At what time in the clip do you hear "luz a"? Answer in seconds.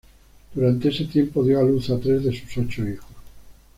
1.63-1.99